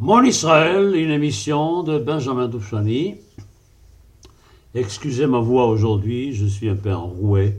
[0.00, 3.16] Mon Israël, une émission de Benjamin Doufchani.
[4.72, 7.56] Excusez ma voix aujourd'hui, je suis un peu enroué.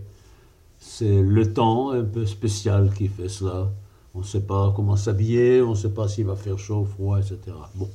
[0.80, 3.70] C'est le temps un peu spécial qui fait cela.
[4.16, 7.20] On ne sait pas comment s'habiller, on ne sait pas s'il va faire chaud, froid,
[7.20, 7.38] etc.
[7.76, 7.90] Bon,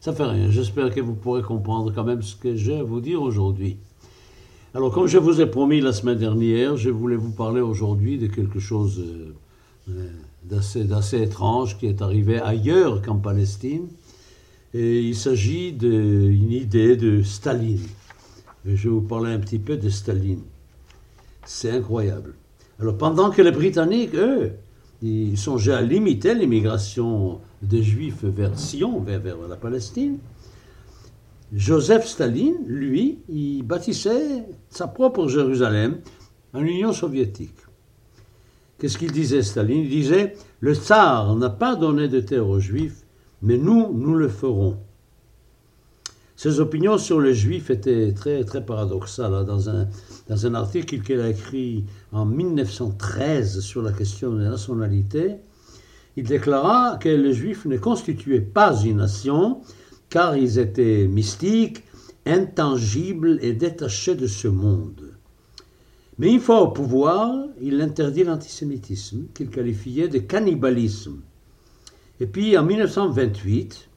[0.00, 0.50] ça fait rien.
[0.50, 3.76] J'espère que vous pourrez comprendre quand même ce que j'ai à vous dire aujourd'hui.
[4.72, 8.28] Alors, comme je vous ai promis la semaine dernière, je voulais vous parler aujourd'hui de
[8.28, 9.34] quelque chose euh,
[9.90, 10.10] euh,
[10.44, 13.88] d'assez étrange qui est arrivé ailleurs qu'en Palestine.
[14.72, 17.86] Et il s'agit d'une idée de Staline.
[18.64, 20.42] je vais vous parler un petit peu de Staline.
[21.44, 22.34] C'est incroyable.
[22.78, 24.52] Alors, pendant que les Britanniques, eux,
[25.02, 30.18] ils songeaient à limiter l'immigration des Juifs vers Sion, vers, vers la Palestine,
[31.52, 35.98] Joseph Staline, lui, il bâtissait sa propre Jérusalem
[36.52, 37.56] en Union soviétique.
[38.80, 39.82] Qu'est-ce qu'il disait, Staline?
[39.82, 43.04] Il disait Le tsar n'a pas donné de terre aux Juifs,
[43.42, 44.78] mais nous, nous le ferons.
[46.34, 49.34] Ses opinions sur les Juifs étaient très, paradoxales.
[49.34, 49.44] Hein.
[49.44, 49.86] Dans un,
[50.30, 55.36] dans un article qu'il a écrit en 1913 sur la question de la nationalité,
[56.16, 59.60] il déclara que les Juifs ne constituaient pas une nation,
[60.08, 61.84] car ils étaient mystiques,
[62.24, 65.09] intangibles et détachés de ce monde.
[66.20, 71.22] Mais une fois au pouvoir, il interdit l'antisémitisme, qu'il qualifiait de cannibalisme.
[72.20, 73.88] Et puis en 1928,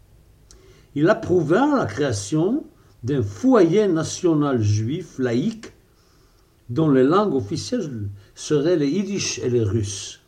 [0.95, 2.63] il approuva la création
[3.03, 5.73] d'un foyer national juif laïque
[6.69, 10.21] dont les langues officielles seraient les yiddish et les russes.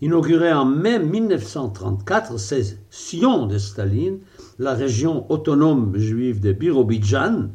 [0.00, 4.20] Inauguré en mai 1934, c'est Sion de Staline,
[4.58, 7.50] la région autonome juive de Birobidjan,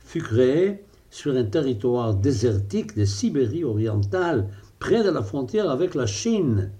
[0.00, 0.82] fut créée
[1.12, 6.70] sur un territoire désertique de Sibérie orientale, près de la frontière avec la Chine.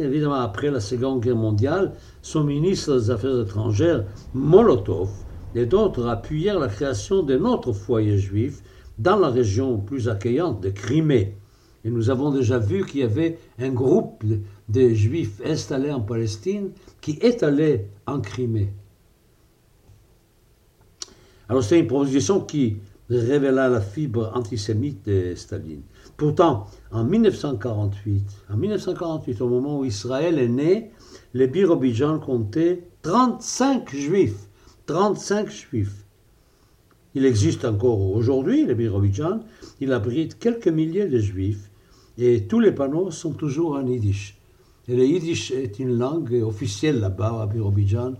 [0.00, 5.10] évidemment, après la Seconde Guerre mondiale, son ministre des Affaires étrangères, Molotov,
[5.54, 8.62] et d'autres appuyèrent la création d'un autre foyer juif
[8.98, 11.36] dans la région plus accueillante de Crimée.
[11.84, 14.24] Et nous avons déjà vu qu'il y avait un groupe
[14.68, 17.44] de, juifs installés en Palestine qui est
[18.06, 18.72] en Crimée.
[21.50, 22.76] Alors c'est une proposition qui
[23.10, 25.82] révéla la fibre antisémite de Staline.
[26.16, 30.92] Pourtant, en 1948, en 1948, au moment où Israël est né,
[31.34, 34.48] les Birobidjan comptaient 35 juifs.
[34.86, 36.04] 35 juifs.
[37.16, 39.40] Il existe encore aujourd'hui, les Birobidjan,
[39.80, 41.68] il abrite quelques milliers de juifs
[42.16, 44.38] et tous les panneaux sont toujours en yiddish.
[44.86, 48.14] Et le yiddish est une langue officielle là-bas à Birobidjan.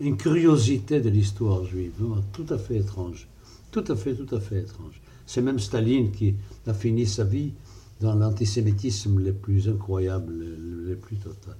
[0.00, 1.92] Une curiosité de l'histoire juive,
[2.32, 3.28] tout à fait étrange.
[3.70, 5.00] Tout à fait, tout à fait étrange.
[5.26, 6.34] C'est même Staline qui
[6.66, 7.52] a fini sa vie
[8.00, 11.56] dans l'antisémitisme le plus incroyable, le, plus total.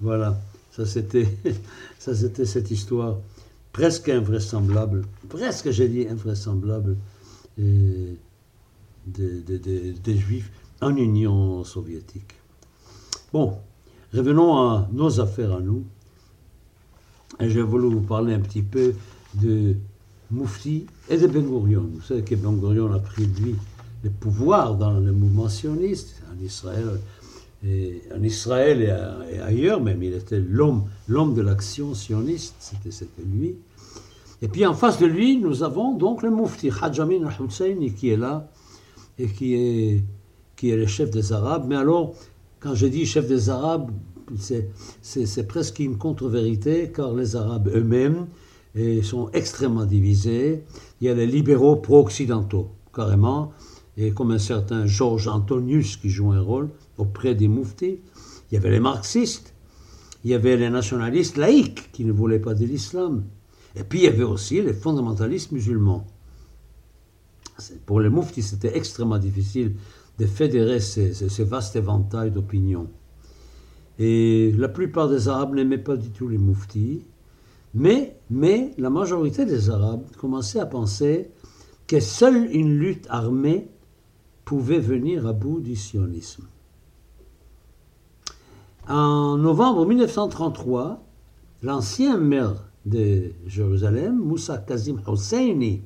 [0.00, 0.40] Voilà,
[0.70, 1.28] ça c'était,
[1.98, 3.18] ça c'était cette histoire
[3.72, 6.96] presque invraisemblable, presque j'ai dit invraisemblable,
[7.58, 8.16] des
[10.06, 10.50] Juifs
[10.80, 12.34] en Union soviétique.
[13.32, 13.58] Bon,
[14.14, 15.84] revenons à nos affaires à nous.
[17.38, 18.94] J'ai voulu vous parler un petit peu
[19.34, 19.76] de
[20.30, 21.88] Moufti et de Ben Gurion.
[21.94, 23.54] Vous savez que Ben Gurion a pris lui
[24.02, 26.98] le pouvoir dans le mouvement sioniste en Israël,
[27.66, 28.02] et,
[29.42, 30.02] ailleurs même.
[30.02, 33.54] Il était l'homme, de l'action sioniste, c'était, lui.
[34.42, 38.16] Et puis en face de lui, nous avons donc le Moufti, Hajjamin al-Hussein, qui est
[38.16, 38.48] là
[39.18, 41.66] et qui est le chef des Arabes.
[41.68, 42.14] Mais alors,
[42.58, 43.90] quand je dis chef des Arabes,
[44.38, 48.26] c'est presque une contre-vérité, car les Arabes eux-mêmes
[49.02, 50.64] sont extrêmement divisés.
[51.00, 53.52] Il y a les libéraux pro-occidentaux, carrément,
[53.96, 57.98] et comme un certain Georges Antonius qui joue un rôle auprès des mouftis.
[58.50, 59.54] Il y avait les marxistes,
[60.24, 63.24] il y avait les nationalistes laïcs qui ne voulaient pas de l'islam.
[63.76, 66.06] Et puis il y avait aussi les fondamentalistes musulmans.
[67.86, 69.76] Pour les mouftis, c'était extrêmement difficile
[70.18, 72.88] de fédérer ces vastes éventails d'opinions.
[74.00, 77.04] Et la plupart des Arabes n'aimaient pas du tout les mouftis.
[77.74, 78.16] Mais,
[78.78, 81.30] la majorité des Arabes commençaient à penser
[81.86, 83.68] que seule une lutte armée
[84.46, 86.44] pouvait venir à bout du sionisme.
[88.88, 91.04] En novembre 1933,
[91.62, 95.82] l'ancien maire de Jérusalem, Moussa Kazim Hosseini,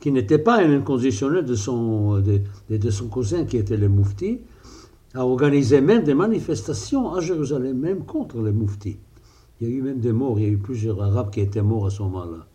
[0.00, 2.24] qui n'était pas un inconditionnel de son,
[2.90, 4.40] son cousin qui était le moufti,
[5.14, 8.98] a organisé même des manifestations à Jérusalem, même contre les mouftis.
[9.60, 11.62] Il y a eu même des morts, il y a eu plusieurs Arabes qui étaient
[11.62, 12.46] morts à ce moment-là.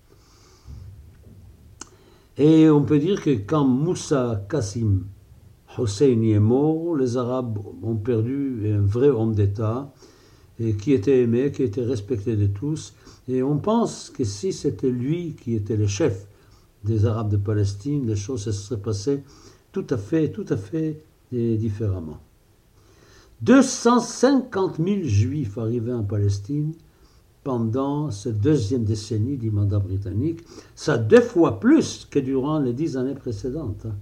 [2.37, 5.05] Et on peut dire que quand Moussa Kassim
[5.77, 9.93] Hosseini est mort, les Arabes ont perdu un vrai homme d'État
[10.57, 12.93] qui était aimé, qui était respecté de tous.
[13.29, 16.27] Et on pense que si c'était lui qui était le chef
[16.83, 19.23] des Arabes de Palestine, les choses se seraient passées
[19.71, 21.01] tout à fait, tout à fait
[21.31, 22.19] différemment.
[23.41, 26.73] 250 000 juifs arrivaient en Palestine
[27.43, 30.41] pendant cette deuxième décennie du mandat britannique.
[30.75, 33.85] Ça deux fois plus que durant les dix années précédentes.
[33.85, 33.95] Hein.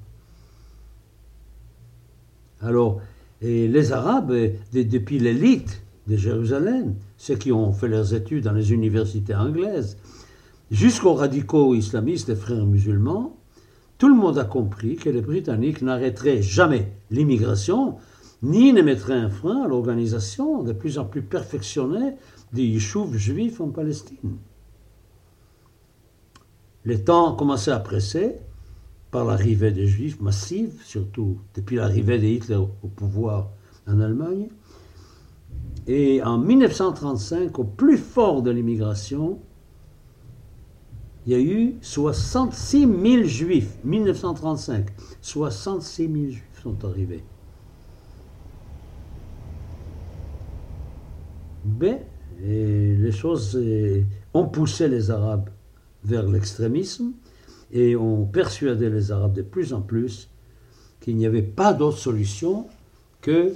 [2.62, 3.00] Alors,
[3.42, 4.34] les Arabes,
[4.74, 9.98] depuis l'élite de Jérusalem, ceux qui ont fait leurs études dans les universités anglaises,
[10.72, 13.36] jusqu'aux radicaux islamistes, les frères musulmans,
[14.00, 17.96] tout le monde a compris que les Britanniques n'arrêteraient jamais l'immigration,
[18.42, 22.14] ni ne mettraient un frein à l'organisation de plus en plus perfectionnée
[22.54, 24.38] des yishuv juifs en Palestine.
[26.86, 28.36] Les temps commençaient à presser
[29.12, 33.50] par l'arrivée des juifs massive, surtout depuis l'arrivée de Hitler au pouvoir
[33.88, 34.50] en Allemagne.
[35.88, 39.40] Et en 1935, au plus fort de l'immigration,
[41.26, 44.86] il y a eu 66 000 juifs, 1935.
[45.22, 47.24] 66 000 juifs sont arrivés.
[51.80, 52.06] Mais
[52.42, 53.60] les choses
[54.34, 55.50] ont poussé les Arabes
[56.04, 57.12] vers l'extrémisme
[57.72, 60.30] et ont persuadé les Arabes de plus en plus
[61.02, 62.68] qu'il n'y avait pas d'autre solution
[63.22, 63.54] que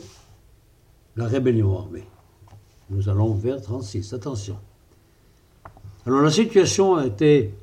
[1.15, 2.05] la rébellion armée.
[2.89, 4.57] Nous allons vers 36, attention.
[6.05, 7.53] Alors la situation était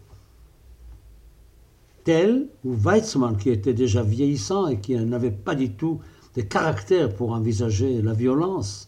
[2.04, 6.00] telle où Weizmann, qui était déjà vieillissant et qui n'avait pas du tout
[6.36, 8.87] de caractère pour envisager la violence,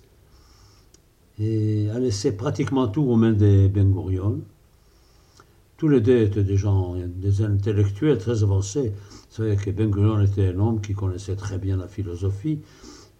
[1.40, 4.40] et a laissé pratiquement tout aux mains des Ben Gurion.
[5.78, 8.92] Tous les deux étaient des gens, des intellectuels très avancés.
[9.30, 12.60] Vous savez que Ben Gurion était un homme qui connaissait très bien la philosophie.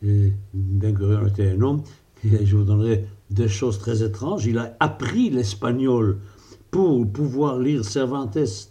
[0.02, 1.82] Et ben Gurion était un homme
[2.44, 4.46] je vous donnerai des choses très étranges.
[4.46, 6.18] Il a appris l'espagnol
[6.70, 8.70] pour pouvoir lire Cervantes,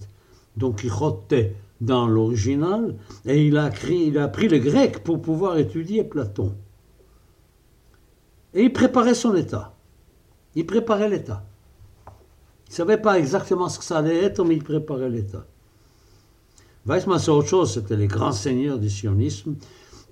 [0.57, 1.33] Don Quixote,
[1.81, 6.53] dans l'original, et il a appris le grec pour pouvoir étudier Platon.
[8.53, 9.75] Et il préparait son état.
[10.55, 11.45] Il préparait l'état.
[12.67, 15.45] Il ne savait pas exactement ce que ça allait être, mais il préparait l'état.
[16.85, 19.55] Weissmann, c'est autre chose, c'était les grands seigneurs du sionisme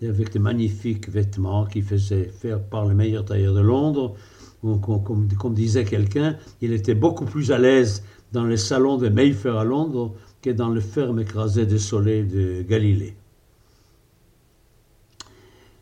[0.02, 4.16] avec des magnifiques vêtements qu'il faisait faire par le meilleur tailleur de Londres.
[4.62, 9.64] Comme, disait quelqu'un, il était beaucoup plus à l'aise dans les salons de Mayfair à
[9.64, 13.16] Londres que dans le ferme écrasé des soleils de Galilée.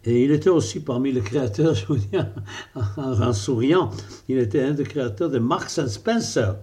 [0.05, 2.17] Et il était aussi parmi les créateurs, je vous dis
[2.75, 3.89] en, souriant,
[4.27, 6.55] il était un des créateurs de Marks Spencer.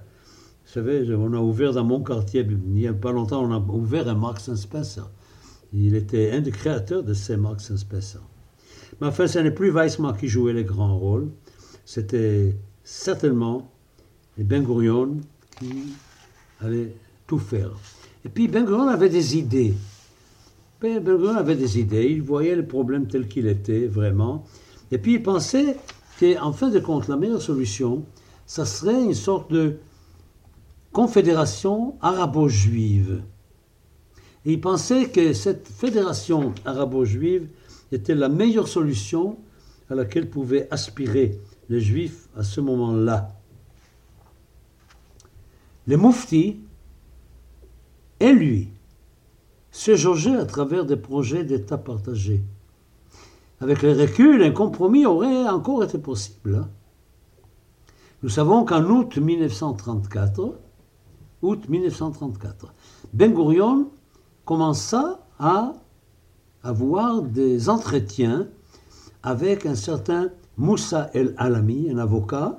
[0.64, 3.58] Vous savez, on a ouvert dans mon quartier, il n'y a pas longtemps, on a
[3.58, 5.10] ouvert un Marks Spencer.
[5.72, 8.20] Il était un des créateurs de ces Marx Spencer.
[9.00, 11.30] Mais enfin, ce n'est plus Weissman qui jouait les grands rôles.
[11.84, 13.72] C'était certainement
[14.38, 15.16] Ben Gurion
[15.58, 15.94] qui
[16.60, 16.94] allait
[17.26, 17.70] tout faire.
[18.24, 19.74] Et puis Ben Gurion avait des idées.
[20.82, 22.06] Ben, Gurion avait des idées.
[22.10, 24.44] Il voyait le problème tel qu'il était, vraiment.
[24.90, 25.76] Et puis il pensait
[26.18, 28.04] qu'en fin de compte, la meilleure solution,
[28.46, 29.76] ça serait une sorte de
[30.92, 33.22] confédération arabo-juive
[34.44, 37.48] il pensait que cette fédération arabo-juive
[37.92, 39.38] était la meilleure solution
[39.88, 41.38] à laquelle pouvaient aspirer
[41.68, 43.30] les juifs à ce moment-là.
[45.86, 46.60] Les mouftis
[48.18, 48.68] et lui
[49.72, 52.42] se jaugeaient à travers des projets d'État partagés.
[53.60, 56.56] Avec le recul, un compromis aurait encore été possible.
[56.56, 56.68] Hein.
[58.22, 60.54] Nous savons qu'en août 1934,
[61.42, 62.72] août 1934,
[63.12, 63.90] Ben Gurion
[64.44, 65.72] commença à
[66.62, 68.46] avoir des entretiens
[69.22, 72.58] avec un certain Moussa El-Alami, un avocat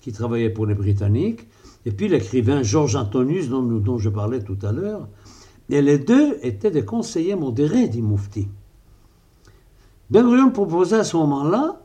[0.00, 1.46] qui travaillait pour les Britanniques,
[1.86, 5.08] et puis l'écrivain Georges Antonius, dont, je parlais tout à l'heure.
[5.70, 8.48] Et les deux étaient des conseillers modérés du Mufti.
[10.10, 11.80] Ben Gurion proposait à ce moment-là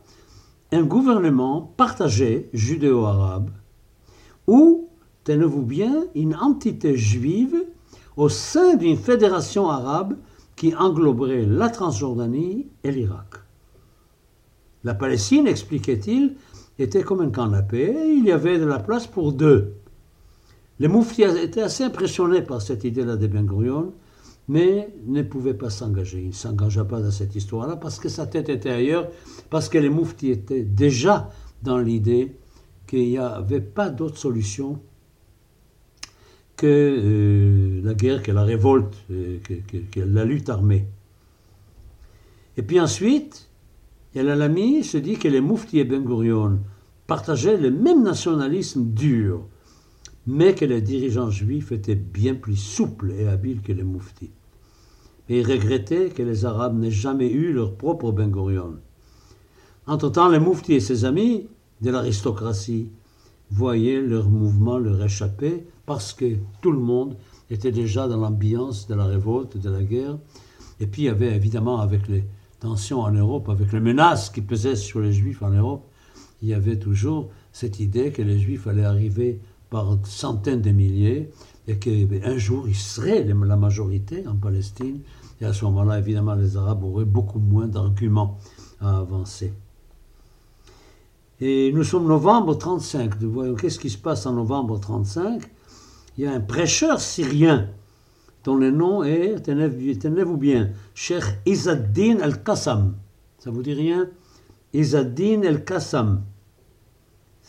[0.72, 3.50] un gouvernement partagé judéo-arabe,
[4.46, 4.88] où,
[5.24, 7.64] tenez-vous bien, une entité juive
[8.16, 10.16] au sein d'une fédération arabe
[10.54, 13.36] qui engloberait la Transjordanie et l'Irak.
[14.84, 16.36] La Palestine, expliquait-il,
[16.78, 19.74] était comme un canapé il y avait de la place pour deux.
[20.80, 23.92] Les mouftis étaient assez impressionnés par cette idée-là de Ben Gurion,
[24.48, 26.22] mais ne pouvaient pas s'engager.
[26.22, 29.08] Il ne s'engagea pas dans cette histoire-là parce que sa tête était ailleurs,
[29.50, 31.30] parce que les mouftis étaient déjà
[31.62, 32.34] dans l'idée
[32.86, 34.80] qu'il n'y avait pas d'autre solution
[36.56, 39.38] que euh, la guerre, que la révolte, euh,
[39.92, 40.86] que, la lutte armée.
[42.56, 43.48] Et puis ensuite,
[44.14, 44.26] El
[44.82, 46.58] se dit que les Moufti et Ben Gurion
[47.06, 49.46] partageaient le même nationalisme dur,
[50.26, 54.30] mais que les dirigeants juifs étaient bien plus souples et habiles que les mouftis.
[55.28, 58.76] Et ils regrettaient que les Arabes n'aient jamais eu leur propre Ben Gurion.
[59.86, 61.48] Entre-temps, les mouftis et ses amis
[61.80, 62.88] de l'aristocratie
[63.50, 67.16] voyaient leur mouvement leur échapper parce que tout le monde
[67.50, 70.18] était déjà dans l'ambiance de la révolte, de la guerre.
[70.78, 72.24] Et puis il y avait évidemment avec les
[72.60, 75.86] tensions en Europe, avec les menaces qui pesaient sur les Juifs en Europe,
[76.42, 81.30] il y avait toujours cette idée que les Juifs allaient arriver par centaines de milliers
[81.68, 85.00] et qu'un jour ils seraient la majorité en Palestine.
[85.40, 88.36] Et à ce moment-là, évidemment, les Arabes auraient beaucoup moins d'arguments
[88.80, 89.52] à avancer.
[91.40, 93.16] Et nous sommes novembre 35.
[93.22, 95.42] Voyons qu'est-ce qui se passe en novembre 35.
[96.18, 97.68] Il y a un prêcheur syrien
[98.44, 102.94] dont le nom est, tenez-vous bien, Cheikh Izzaddin al-Qassam.
[103.38, 104.08] Ça vous dit rien?
[104.74, 106.22] Izzaddin al-Qassam.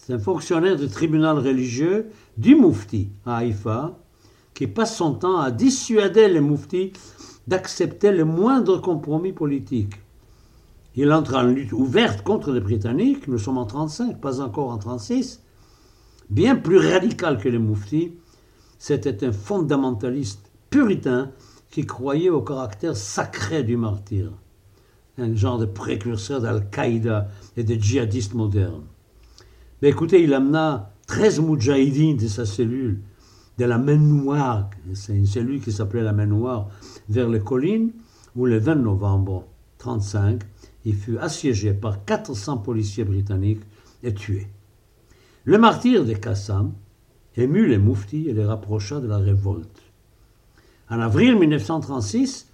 [0.04, 4.00] C'est un fonctionnaire du tribunal religieux du Moufti à Haïfa
[4.56, 6.94] qui passe son temps à dissuader les Mouftis
[7.46, 9.94] d'accepter le moindre compromis politique.
[10.96, 14.80] Il entre en lutte ouverte contre les Britanniques, nous sommes en 35, pas encore en
[14.80, 15.44] 36,
[16.32, 18.14] bien plus radical que les Mouftis.
[18.80, 21.30] C'était un fondamentaliste puritain
[21.70, 24.32] qui croyait au caractère sacré du martyr,
[25.20, 28.82] un genre de précurseur d'Al-Qaïda et de djihadistes modernes.
[29.82, 33.02] Mais écoutez, il amena 13 moudjahidines de sa cellule,
[33.58, 36.70] de la main noire, c'est une cellule qui s'appelait la main noire,
[37.10, 37.92] vers les collines,
[38.36, 39.46] où le 20 novembre
[39.80, 40.42] 1935,
[40.86, 43.64] il fut assiégé par 400 policiers britanniques
[44.04, 44.48] et tué.
[45.44, 46.74] Le martyr de Qassam
[47.36, 49.82] émut les mouftis et les rapprocha de la révolte.
[50.90, 52.48] En avril 1936,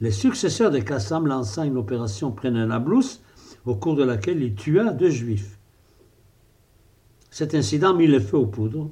[0.00, 3.20] les successeurs de Qassam lança une opération Nablus,
[3.66, 5.59] au cours de laquelle il tua deux juifs.
[7.30, 8.90] Cet incident mit le feu aux poudres.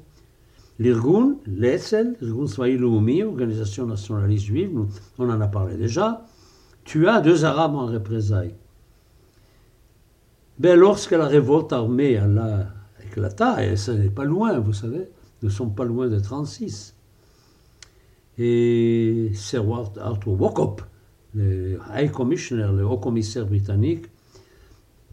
[0.79, 4.79] L'Irgun, l'Etzel, l'Irgun Swahili organisation nationaliste juive,
[5.17, 6.25] on en a parlé déjà,
[6.85, 8.55] tua deux Arabes en représailles.
[10.57, 12.19] Ben, lorsque la révolte armée
[13.05, 15.09] éclata, et ce n'est pas loin, vous savez,
[15.41, 16.95] nous ne sommes pas loin de 36,
[18.37, 19.65] et Sir
[19.99, 20.81] Arthur Wokop,
[21.35, 24.05] le High Commissioner, le haut commissaire britannique,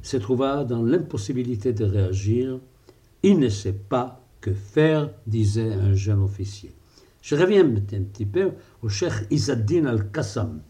[0.03, 2.61] se trouva dans l'impossibilité de réagir.
[3.27, 6.73] Il ne sait pas que faire, disait un jeune officier.
[7.23, 8.53] Je reviens un petit peu
[8.83, 10.63] au cheikh Izzaddin al-Qassam.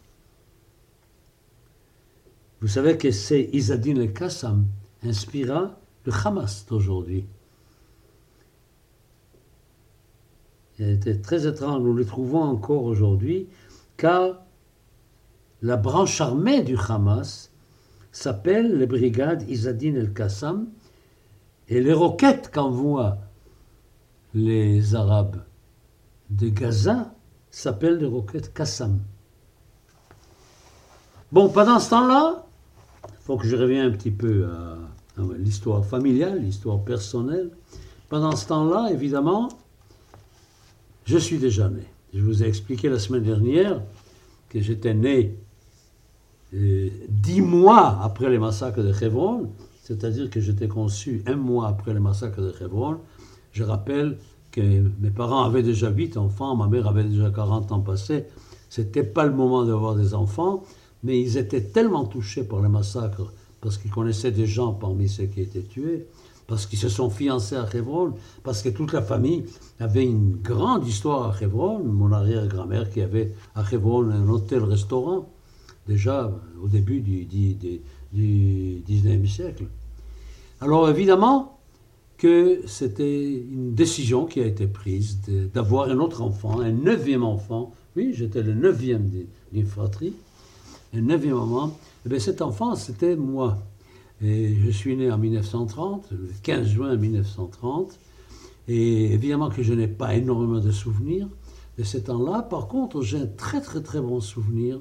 [2.63, 4.65] Vous savez que c'est Izzaddin al-Qassam
[5.03, 7.27] inspira le Hamas d'aujourd'hui.
[10.79, 11.83] était très étrange.
[11.83, 13.49] Nous le trouvons encore aujourd'hui,
[13.99, 14.47] car
[15.61, 17.53] la branche armée du Hamas
[18.13, 20.69] s'appelle les brigades Izzadin el-Qassam,
[21.69, 23.19] et les roquettes qu'envoient
[24.35, 25.43] les Arabes
[26.31, 27.15] de Gaza
[27.51, 29.01] s'appellent les roquettes Qassam.
[31.33, 32.47] Bon, pendant ce temps-là,
[33.09, 34.79] il faut que je revienne un petit peu à,
[35.39, 37.51] l'histoire familiale, l'histoire personnelle.
[38.09, 39.49] Pendant ce temps-là, évidemment,
[41.05, 41.83] je suis déjà né.
[42.15, 43.81] Je vous ai expliqué la semaine dernière
[44.49, 45.37] que j'étais né
[46.55, 49.51] euh, dix mois après les massacres de Hebron,
[49.87, 52.97] c'est-à-dire que j'étais conçu un mois après les massacres de Hebron.
[53.53, 54.19] Je rappelle
[54.51, 54.61] que
[55.01, 58.25] mes parents avaient déjà huit enfants, ma mère avait déjà 40 ans passés.
[58.69, 60.65] C'était pas le moment d'avoir des enfants,
[61.05, 65.27] mais ils étaient tellement touchés par les massacres parce qu'ils connaissaient des gens parmi ceux
[65.27, 66.07] qui étaient tués,
[66.49, 69.45] parce qu'ils se sont fiancés à Hebron, parce que toute la famille
[69.79, 71.79] avait une grande histoire à Hebron.
[71.85, 75.29] Mon arrière-grand-mère qui avait à Hebron un hôtel-restaurant,
[75.87, 77.81] déjà au début du,
[78.17, 79.67] 19e siècle.
[80.61, 81.59] Alors évidemment
[82.19, 85.21] que c'était une décision qui a été prise
[85.53, 87.75] d'avoir un autre enfant, un neuvième enfant.
[87.95, 89.11] Oui, j'étais le neuvième
[89.53, 90.15] d'une fratrie,
[90.95, 91.69] un neuvième enfant.
[91.69, 91.73] Et
[92.07, 93.59] eh bien cet enfant, c'était moi.
[94.23, 97.99] Et je suis né en 1930, le 15 juin 1930.
[98.69, 101.29] Et évidemment que je n'ai pas énormément de souvenirs
[101.79, 102.43] de ce temps-là.
[102.43, 104.81] Par contre, j'ai un très très très bon souvenir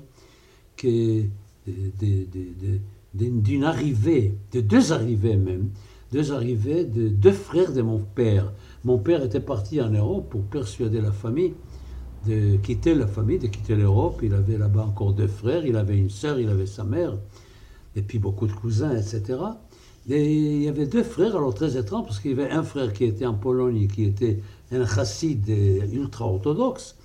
[3.15, 5.69] d'une arrivée, de deux arrivées même,
[6.11, 8.51] deux arrivées de deux frères de mon père.
[8.83, 11.53] Mon père était parti en Europe pour persuader la famille
[12.27, 14.19] de quitter la famille, de quitter l'Europe.
[14.23, 17.17] Il avait là-bas encore deux frères, il avait une sœur, il avait sa mère
[17.95, 19.39] et puis beaucoup de cousins, etc.
[20.09, 22.93] Et il y avait deux frères, alors très étrange, parce qu'il y avait un frère
[22.93, 24.39] qui était en Pologne, qui était
[24.71, 25.47] un chassid
[25.91, 26.95] ultra-orthodoxe,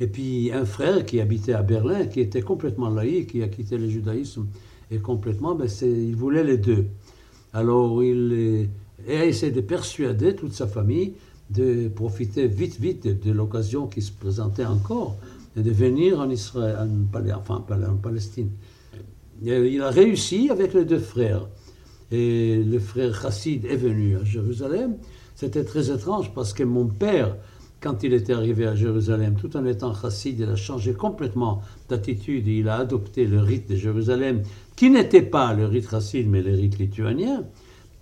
[0.00, 3.78] et puis un frère qui habitait à Berlin, qui était complètement laïque, qui a quitté
[3.78, 4.46] le judaïsme,
[4.92, 6.86] et complètement, ben il voulait les deux.
[7.52, 8.68] Alors il,
[9.06, 11.14] et a essayé de persuader toute sa famille
[11.50, 15.16] de profiter vite, vite de, l'occasion qui se présentait encore,
[15.56, 16.88] et de venir en Israël,
[17.36, 18.50] enfin en Palestine.
[19.42, 21.46] il a réussi avec les deux frères.
[22.10, 24.96] Et le frère Chassid est venu à Jérusalem.
[25.34, 27.36] C'était très étrange parce que mon père,
[27.80, 32.46] quand il était arrivé à Jérusalem, tout en étant chassid, il a changé complètement d'attitude.
[32.46, 34.42] Il a adopté le rite de Jérusalem,
[34.76, 37.44] qui n'était pas le rite chassid, mais le rite lituanien.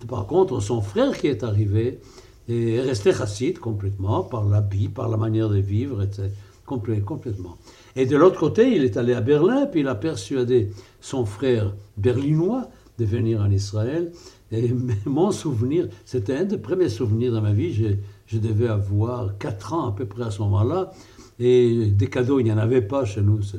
[0.09, 2.01] Par contre, son frère qui est arrivé
[2.49, 6.31] est resté chassid complètement, par l'habit, par la manière de vivre, etc.
[6.65, 7.57] complètement.
[7.97, 11.75] Et de l'autre côté, il est allé à Berlin, puis il a persuadé son frère
[11.97, 14.13] berlinois de venir en Israël.
[14.53, 14.73] Et
[15.07, 17.73] mon souvenir, c'était un des premiers souvenirs de ma vie.
[17.73, 17.89] Je,
[18.27, 20.93] je devais avoir 4 ans à peu près à ce moment-là.
[21.39, 23.43] Et des cadeaux, il n'y en avait pas chez nous.
[23.43, 23.57] Ce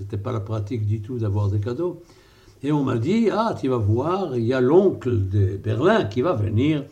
[0.00, 2.02] n'était pas la pratique du tout d'avoir des cadeaux.
[2.66, 6.20] Et on m'a dit, ah, tu vas voir, il y a l'oncle de Berlin qui
[6.20, 6.82] va venir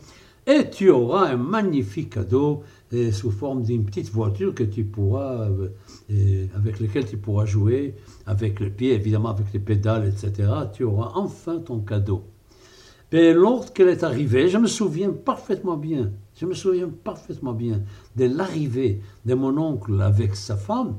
[0.47, 2.63] et tu auras un magnifique cadeau
[3.11, 7.93] sous forme d'une petite voiture que tu pourras, euh, avec laquelle tu pourras jouer,
[8.25, 10.47] avec le pied, évidemment avec les pédales, etc.
[10.71, 12.23] Tu auras enfin ton cadeau.
[13.11, 17.81] Mais lorsqu'elle est arrivée, je me souviens parfaitement bien, je me souviens parfaitement bien
[18.15, 20.95] de l'arrivée de mon oncle avec sa femme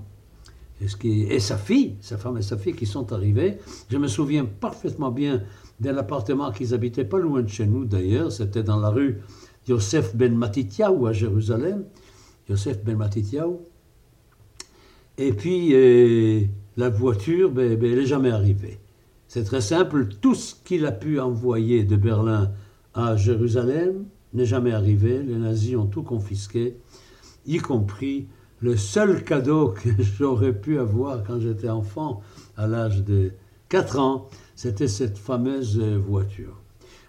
[0.80, 3.58] et sa fille, sa femme et sa fille qui sont arrivées.
[3.88, 5.42] Je me souviens parfaitement bien
[5.80, 9.20] de l'appartement qu'ils habitaient pas loin de chez nous d'ailleurs, c'était dans la rue
[9.68, 11.84] Yosef ben Matityahu à Jérusalem.
[12.48, 13.56] Yosef ben Matityahu.
[15.18, 16.42] Et puis euh,
[16.76, 18.78] la voiture, ben, ben, elle n'est jamais arrivée.
[19.28, 22.52] C'est très simple, tout ce qu'il a pu envoyer de Berlin
[22.94, 24.04] à Jérusalem
[24.34, 25.22] n'est jamais arrivé.
[25.22, 26.76] Les nazis ont tout confisqué,
[27.46, 28.28] y compris
[28.66, 32.20] le seul cadeau que j'aurais pu avoir quand j'étais enfant,
[32.56, 33.30] à l'âge de
[33.68, 36.60] 4 ans, c'était cette fameuse voiture.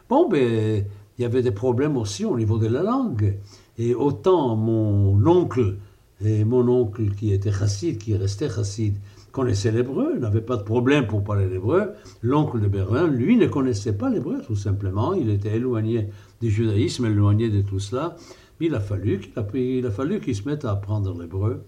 [0.07, 0.85] Bon, ben,
[1.17, 3.37] il y avait des problèmes aussi au niveau de la langue.
[3.79, 5.77] Et autant mon oncle,
[6.23, 8.95] et mon oncle qui était chassid, qui restait chassid,
[9.31, 11.93] connaissait l'hébreu, n'avait pas de problème pour parler l'hébreu.
[12.21, 15.13] L'oncle de Berlin, lui, ne connaissait pas l'hébreu, tout simplement.
[15.13, 16.09] Il était éloigné
[16.41, 18.15] du judaïsme, éloigné de tout cela.
[18.59, 19.93] Il a fallu qu'il, a
[20.33, 21.63] se mette à apprendre l'hébreu.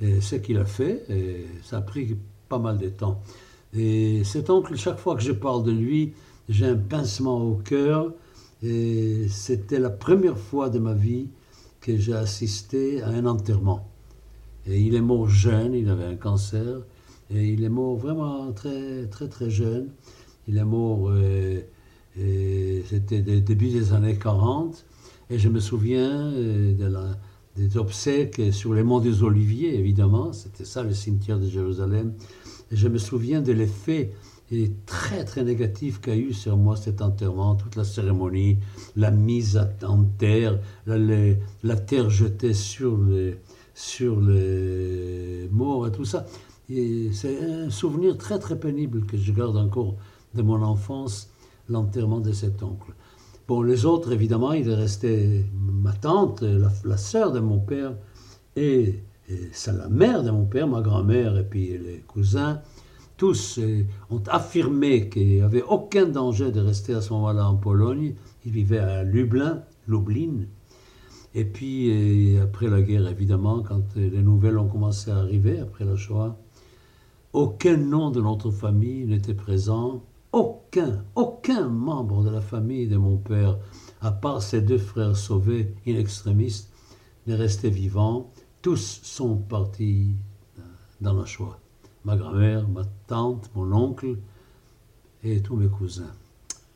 [0.00, 2.16] Et ce qu'il a fait, et ça a pris
[2.48, 3.20] pas mal de temps.
[3.74, 6.12] Et cet oncle, chaque fois que je parle de lui,
[6.48, 8.12] j'ai un pincement au cœur.
[8.62, 11.28] Et c'était la première fois de ma vie
[11.80, 13.88] que j'ai assisté à un enterrement.
[14.66, 16.80] Et il est mort jeune, il avait un cancer.
[17.30, 19.88] Et il est mort vraiment très, très, très jeune.
[20.46, 21.60] Il est mort, euh,
[22.86, 24.84] c'était début des années 40.
[25.30, 26.72] Et je me souviens euh,
[27.56, 30.32] des obsèques sur les monts des Oliviers, évidemment.
[30.32, 32.14] C'était ça le cimetière de Jérusalem.
[32.70, 34.12] Et je me souviens de l'effet
[34.86, 38.56] très très négatif qu'a eu sur moi cet enterrement, toute la cérémonie,
[38.96, 40.96] la mise en terre, la,
[41.62, 43.36] la terre jetée sur les,
[43.74, 46.24] sur les morts et tout ça
[47.12, 49.94] c'est un souvenir très très pénible que je garde encore
[50.34, 51.30] de mon enfance,
[51.68, 52.92] l'enterrement de cet oncle.
[53.48, 57.94] Bon, les autres, évidemment, il est resté ma tante, la, la sœur de mon père,
[58.56, 59.02] et,
[59.52, 62.60] c'est la mère de mon père, ma grand-mère, et puis les cousins.
[63.16, 67.56] Tous euh, ont affirmé qu'il n'y avait aucun danger de rester à ce moment-là en
[67.56, 68.14] Pologne.
[68.44, 70.44] Ils vivaient à Lublin, Lublin.
[71.34, 75.86] Et puis, euh, après la guerre, évidemment, quand les nouvelles ont commencé à arriver, après
[75.86, 76.36] la Shoah,
[77.32, 83.16] aucun nom de notre famille n'était présent, aucun, aucun membre de la famille de mon
[83.16, 83.58] père,
[84.00, 86.66] à part ses deux frères sauvés in extremis,
[87.26, 88.32] n'est resté vivant.
[88.62, 90.14] Tous sont partis
[91.00, 91.58] dans la Shoah.
[92.04, 94.18] Ma grand-mère, ma tante, mon oncle
[95.22, 96.12] et tous mes cousins.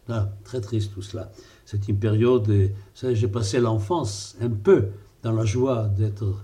[0.08, 1.30] Ah, très triste tout cela.
[1.64, 2.50] C'est une période,
[2.94, 4.88] j'ai passé l'enfance un peu
[5.22, 6.34] dans la joie d'être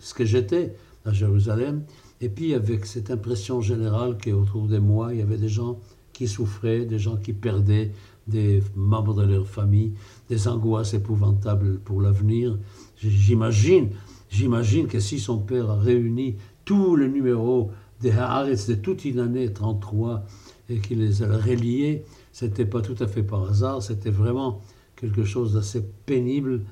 [0.00, 1.84] ce que j'étais à Jérusalem,
[2.20, 5.78] et puis avec cette impression générale qu'autour de moi, il y avait des gens
[6.16, 7.92] qui souffraient, des gens qui perdaient
[8.26, 9.92] des membres de leur famille,
[10.30, 12.58] des angoisses épouvantables pour l'avenir.
[12.96, 13.90] J'imagine,
[14.30, 19.20] j'imagine que si son père a réuni tous les numéros des Haaretz de toute une
[19.20, 20.24] année 33
[20.70, 24.62] et qu'il les a reliés, c'était pas tout à fait par hasard, c'était vraiment
[24.96, 26.62] quelque chose d'assez pénible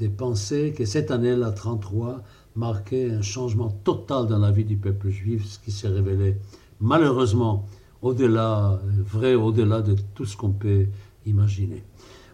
[0.00, 2.22] de penser que cette année-là 33
[2.54, 6.36] marquait un changement total dans la vie du peuple juif, ce qui s'est révélé
[6.80, 7.66] malheureusement
[8.02, 10.86] au-delà, vrai au-delà de tout ce qu'on peut
[11.26, 11.82] imaginer.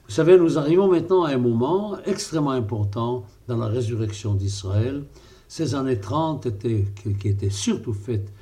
[0.06, 5.04] Vous savez, nous arrivons maintenant à un moment extrêmement important dans la résurrection d'Israël.
[5.48, 6.84] Ces années 30 étaient,
[7.18, 8.32] qui étaient surtout faites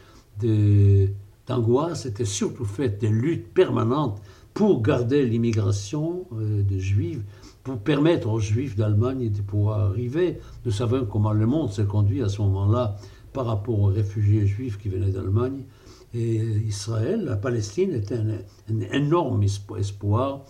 [1.46, 4.20] d'angoisse, étaient surtout faites de luttes permanentes
[4.54, 7.20] pour garder l'immigration euh, de juifs,
[7.62, 10.38] pour permettre aux juifs d'Allemagne de pouvoir arriver.
[10.64, 12.96] Nous savons comment le monde s'est conduit à ce moment-là
[13.32, 15.62] par rapport aux réfugiés juifs qui venaient d'Allemagne.
[16.12, 20.44] Et Israël, la Palestine était un, énorme espoir.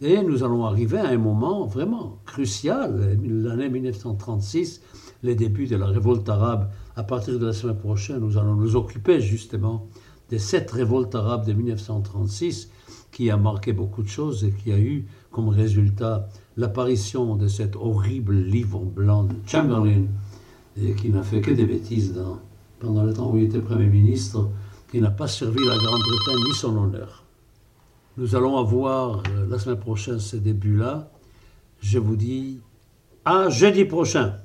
[0.00, 4.82] Et nous allons arriver à un moment vraiment crucial, l'année 1936,
[5.22, 6.70] les débuts de la révolte arabe.
[6.96, 9.86] À partir de la semaine prochaine, nous allons nous occuper justement
[10.30, 12.70] de cette révolte arabe de 1936
[13.12, 17.76] qui a marqué beaucoup de choses et qui a eu comme résultat l'apparition de cet
[17.76, 20.06] horrible livre blanc de Chamberlain,
[20.96, 22.20] qui n'a fait que des bêtises
[22.80, 24.48] pendant le temps où il était Premier ministre,
[24.94, 27.24] qui n'a pas servi la Grande-Bretagne ni son honneur.
[28.16, 31.10] Nous allons avoir euh, la semaine prochaine ces débuts-là.
[31.82, 32.60] Je vous dis
[33.24, 34.36] à jeudi prochain.